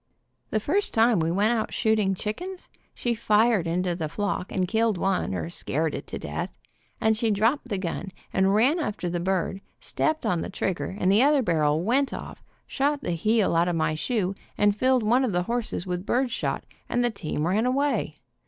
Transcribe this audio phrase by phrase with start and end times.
[0.49, 4.97] The first time we went out shooting chickens she fired into the flock and killed
[4.97, 6.51] one, or scared it to death,
[6.99, 11.11] and she dropped the gun and run after the bird, stepped on the trigger and
[11.11, 15.33] the other barrel went off, shot the heel off my shoe, and filled one of
[15.33, 18.15] the horses with birdshot, and the team ran away.